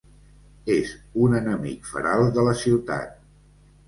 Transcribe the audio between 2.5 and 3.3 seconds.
ciutat.